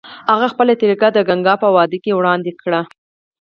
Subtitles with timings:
[0.31, 2.81] هغه خپله طریقه د ګنګا په وادۍ کې وړاندې کړه.